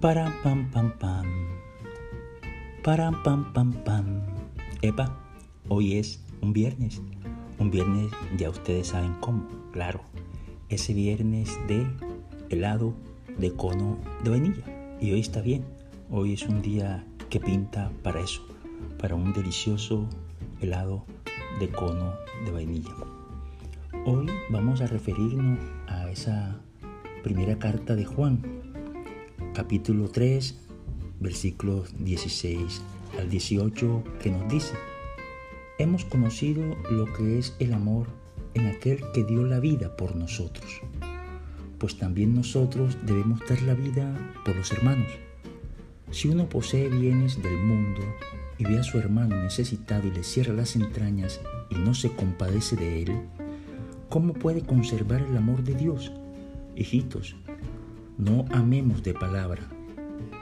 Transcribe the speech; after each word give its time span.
Param 0.00 0.32
pam 0.42 0.64
pam 0.72 0.90
pam. 0.98 1.26
Param 2.82 3.22
pam 3.22 3.52
pam 3.52 3.70
pam. 3.84 4.06
Epa, 4.80 5.12
hoy 5.68 5.98
es 5.98 6.24
un 6.40 6.54
viernes. 6.54 7.02
Un 7.58 7.70
viernes 7.70 8.10
ya 8.38 8.48
ustedes 8.48 8.86
saben 8.86 9.12
cómo, 9.20 9.46
claro. 9.72 10.00
Ese 10.70 10.94
viernes 10.94 11.58
de 11.68 11.86
helado 12.48 12.94
de 13.36 13.52
cono 13.52 13.98
de 14.24 14.30
vainilla. 14.30 14.64
Y 15.02 15.12
hoy 15.12 15.20
está 15.20 15.42
bien. 15.42 15.66
Hoy 16.08 16.32
es 16.32 16.46
un 16.46 16.62
día 16.62 17.04
que 17.28 17.38
pinta 17.38 17.92
para 18.02 18.20
eso, 18.20 18.40
para 18.98 19.14
un 19.14 19.34
delicioso 19.34 20.08
helado 20.62 21.04
de 21.58 21.68
cono 21.68 22.14
de 22.46 22.50
vainilla. 22.52 22.94
Hoy 24.06 24.30
vamos 24.48 24.80
a 24.80 24.86
referirnos 24.86 25.58
a 25.88 26.10
esa 26.10 26.58
primera 27.22 27.58
carta 27.58 27.94
de 27.94 28.06
Juan, 28.06 28.69
capítulo 29.54 30.08
3, 30.08 30.54
versículos 31.20 31.92
16 31.98 32.80
al 33.18 33.28
18, 33.28 34.04
que 34.22 34.30
nos 34.30 34.48
dice, 34.50 34.74
hemos 35.78 36.04
conocido 36.04 36.76
lo 36.90 37.12
que 37.12 37.38
es 37.38 37.54
el 37.58 37.72
amor 37.74 38.06
en 38.54 38.66
aquel 38.66 39.00
que 39.12 39.24
dio 39.24 39.44
la 39.44 39.60
vida 39.60 39.96
por 39.96 40.16
nosotros, 40.16 40.80
pues 41.78 41.98
también 41.98 42.34
nosotros 42.34 42.96
debemos 43.04 43.40
dar 43.48 43.60
la 43.62 43.74
vida 43.74 44.14
por 44.44 44.56
los 44.56 44.70
hermanos. 44.72 45.08
Si 46.10 46.28
uno 46.28 46.48
posee 46.48 46.88
bienes 46.88 47.42
del 47.42 47.56
mundo 47.58 48.00
y 48.58 48.64
ve 48.64 48.78
a 48.78 48.82
su 48.82 48.98
hermano 48.98 49.36
necesitado 49.36 50.08
y 50.08 50.10
le 50.10 50.24
cierra 50.24 50.52
las 50.52 50.76
entrañas 50.76 51.40
y 51.70 51.76
no 51.76 51.94
se 51.94 52.10
compadece 52.10 52.76
de 52.76 53.02
él, 53.02 53.20
¿cómo 54.08 54.34
puede 54.34 54.62
conservar 54.62 55.22
el 55.22 55.36
amor 55.36 55.62
de 55.62 55.74
Dios? 55.74 56.12
Hijitos, 56.76 57.36
no 58.20 58.44
amemos 58.50 59.02
de 59.02 59.14
palabra 59.14 59.62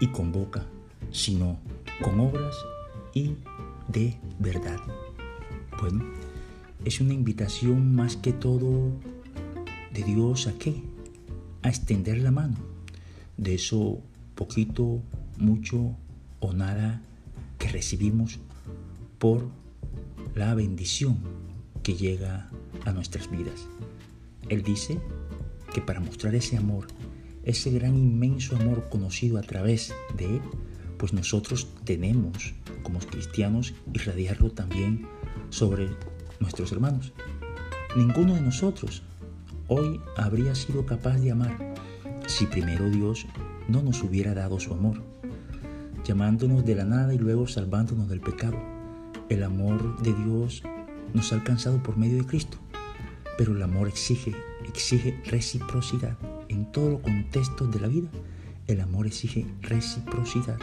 y 0.00 0.06
con 0.08 0.30
boca, 0.30 0.64
sino 1.10 1.58
con 2.02 2.20
obras 2.20 2.54
y 3.12 3.34
de 3.88 4.16
verdad. 4.38 4.78
Bueno, 5.80 6.04
es 6.84 7.00
una 7.00 7.14
invitación 7.14 7.96
más 7.96 8.16
que 8.16 8.32
todo 8.32 8.92
de 9.92 10.04
Dios 10.04 10.46
a 10.46 10.52
qué? 10.52 10.82
A 11.62 11.68
extender 11.68 12.18
la 12.18 12.30
mano. 12.30 12.56
De 13.36 13.54
eso 13.54 13.98
poquito, 14.36 15.02
mucho 15.36 15.96
o 16.38 16.52
nada 16.52 17.02
que 17.58 17.68
recibimos 17.68 18.38
por 19.18 19.48
la 20.36 20.54
bendición 20.54 21.18
que 21.82 21.94
llega 21.94 22.50
a 22.84 22.92
nuestras 22.92 23.28
vidas. 23.30 23.66
Él 24.48 24.62
dice 24.62 25.00
que 25.72 25.80
para 25.80 25.98
mostrar 25.98 26.36
ese 26.36 26.56
amor, 26.56 26.86
ese 27.44 27.70
gran 27.70 27.96
inmenso 27.96 28.56
amor 28.56 28.88
conocido 28.88 29.38
a 29.38 29.42
través 29.42 29.94
de 30.16 30.36
Él, 30.36 30.42
pues 30.98 31.12
nosotros 31.12 31.68
tenemos 31.84 32.54
como 32.82 32.98
cristianos 33.00 33.74
irradiarlo 33.92 34.50
también 34.50 35.06
sobre 35.50 35.88
nuestros 36.40 36.72
hermanos. 36.72 37.12
Ninguno 37.96 38.34
de 38.34 38.40
nosotros 38.40 39.02
hoy 39.68 40.00
habría 40.16 40.54
sido 40.54 40.84
capaz 40.86 41.18
de 41.18 41.30
amar 41.30 41.74
si 42.26 42.46
primero 42.46 42.88
Dios 42.90 43.26
no 43.68 43.82
nos 43.82 44.02
hubiera 44.02 44.34
dado 44.34 44.58
su 44.60 44.72
amor, 44.72 45.02
llamándonos 46.04 46.64
de 46.64 46.74
la 46.74 46.84
nada 46.84 47.14
y 47.14 47.18
luego 47.18 47.46
salvándonos 47.46 48.08
del 48.08 48.20
pecado. 48.20 48.58
El 49.28 49.42
amor 49.42 50.00
de 50.02 50.12
Dios 50.12 50.62
nos 51.12 51.32
ha 51.32 51.36
alcanzado 51.36 51.82
por 51.82 51.96
medio 51.96 52.18
de 52.18 52.26
Cristo, 52.26 52.58
pero 53.38 53.52
el 53.52 53.62
amor 53.62 53.88
exige, 53.88 54.34
exige 54.66 55.20
reciprocidad. 55.24 56.16
En 56.54 56.70
todos 56.70 56.92
los 56.92 57.00
contextos 57.00 57.68
de 57.72 57.80
la 57.80 57.88
vida, 57.88 58.08
el 58.68 58.80
amor 58.80 59.08
exige 59.08 59.44
reciprocidad. 59.60 60.56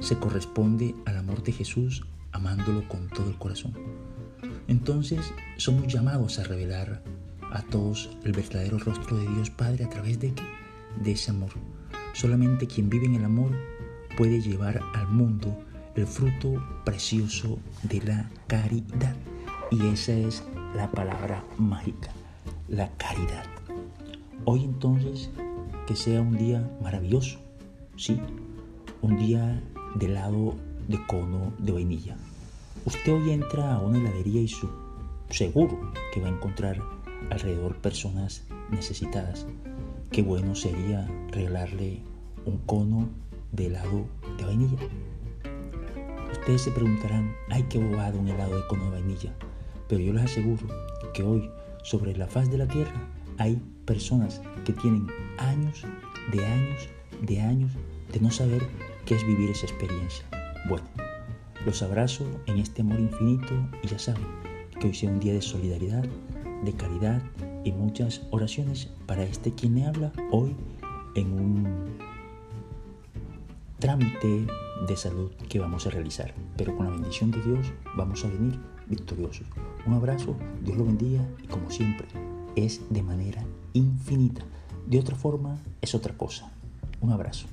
Se 0.00 0.16
corresponde 0.16 0.94
al 1.04 1.18
amor 1.18 1.42
de 1.42 1.52
Jesús 1.52 2.06
amándolo 2.32 2.88
con 2.88 3.06
todo 3.08 3.28
el 3.28 3.36
corazón. 3.36 3.74
Entonces 4.66 5.34
somos 5.58 5.92
llamados 5.92 6.38
a 6.38 6.44
revelar 6.44 7.02
a 7.52 7.60
todos 7.60 8.16
el 8.24 8.32
verdadero 8.32 8.78
rostro 8.78 9.18
de 9.18 9.28
Dios 9.28 9.50
Padre 9.50 9.84
a 9.84 9.90
través 9.90 10.18
de 10.18 10.32
De 11.04 11.12
ese 11.12 11.32
amor. 11.32 11.50
Solamente 12.14 12.66
quien 12.66 12.88
vive 12.88 13.04
en 13.04 13.16
el 13.16 13.24
amor 13.26 13.52
puede 14.16 14.40
llevar 14.40 14.80
al 14.94 15.06
mundo 15.08 15.54
el 15.96 16.06
fruto 16.06 16.64
precioso 16.86 17.58
de 17.82 18.00
la 18.00 18.30
caridad. 18.46 19.16
Y 19.70 19.86
esa 19.88 20.12
es 20.12 20.42
la 20.74 20.90
palabra 20.90 21.44
mágica, 21.58 22.08
la 22.68 22.90
caridad. 22.96 23.44
Hoy 24.46 24.64
entonces 24.64 25.30
que 25.86 25.94
sea 25.94 26.22
un 26.22 26.38
día 26.38 26.66
maravilloso, 26.82 27.38
¿sí? 27.96 28.18
Un 29.02 29.18
día 29.18 29.62
de 29.94 30.06
helado 30.06 30.54
de 30.88 30.98
cono 31.06 31.52
de 31.58 31.72
vainilla. 31.72 32.16
Usted 32.86 33.12
hoy 33.12 33.30
entra 33.30 33.74
a 33.74 33.80
una 33.80 33.98
heladería 33.98 34.40
y 34.40 34.48
su, 34.48 34.68
seguro 35.28 35.92
que 36.12 36.20
va 36.20 36.28
a 36.28 36.30
encontrar 36.30 36.80
alrededor 37.30 37.76
personas 37.76 38.46
necesitadas. 38.70 39.46
Qué 40.10 40.22
bueno 40.22 40.54
sería 40.54 41.06
regalarle 41.30 42.00
un 42.46 42.58
cono 42.58 43.10
de 43.52 43.66
helado 43.66 44.06
de 44.38 44.44
vainilla. 44.44 44.78
Ustedes 46.32 46.62
se 46.62 46.70
preguntarán, 46.70 47.34
ay, 47.50 47.64
qué 47.68 47.78
bobado 47.78 48.18
un 48.18 48.28
helado 48.28 48.56
de 48.56 48.66
cono 48.68 48.84
de 48.84 48.90
vainilla. 48.92 49.34
Pero 49.86 50.00
yo 50.00 50.14
les 50.14 50.24
aseguro 50.24 50.66
que 51.12 51.22
hoy, 51.22 51.50
sobre 51.82 52.16
la 52.16 52.26
faz 52.26 52.50
de 52.50 52.58
la 52.58 52.66
tierra, 52.66 53.06
hay 53.40 53.60
personas 53.86 54.42
que 54.66 54.74
tienen 54.74 55.06
años, 55.38 55.82
de 56.30 56.44
años, 56.44 56.88
de 57.22 57.40
años 57.40 57.72
de 58.12 58.20
no 58.20 58.30
saber 58.30 58.62
qué 59.06 59.14
es 59.14 59.26
vivir 59.26 59.50
esa 59.50 59.66
experiencia. 59.66 60.26
Bueno, 60.68 60.86
los 61.64 61.82
abrazo 61.82 62.26
en 62.46 62.58
este 62.58 62.82
amor 62.82 63.00
infinito 63.00 63.54
y 63.82 63.88
ya 63.88 63.98
saben 63.98 64.26
que 64.78 64.88
hoy 64.88 64.94
sea 64.94 65.10
un 65.10 65.20
día 65.20 65.32
de 65.32 65.40
solidaridad, 65.40 66.04
de 66.64 66.72
caridad 66.74 67.22
y 67.64 67.72
muchas 67.72 68.22
oraciones 68.30 68.90
para 69.06 69.22
este 69.22 69.54
quien 69.54 69.74
le 69.74 69.86
habla 69.86 70.12
hoy 70.30 70.54
en 71.14 71.32
un 71.32 71.96
trámite 73.78 74.46
de 74.86 74.96
salud 74.96 75.30
que 75.48 75.58
vamos 75.58 75.86
a 75.86 75.90
realizar. 75.90 76.34
Pero 76.58 76.76
con 76.76 76.86
la 76.86 76.92
bendición 76.92 77.30
de 77.30 77.40
Dios 77.40 77.72
vamos 77.96 78.22
a 78.22 78.28
venir 78.28 78.58
victoriosos. 78.86 79.46
Un 79.86 79.94
abrazo, 79.94 80.36
Dios 80.62 80.76
lo 80.76 80.84
bendiga 80.84 81.26
y 81.42 81.46
como 81.46 81.70
siempre 81.70 82.06
es 82.56 82.80
de 82.90 83.02
manera 83.02 83.42
infinita. 83.72 84.42
De 84.86 84.98
otra 84.98 85.16
forma 85.16 85.58
es 85.80 85.94
otra 85.94 86.16
cosa. 86.16 86.50
Un 87.00 87.12
abrazo. 87.12 87.46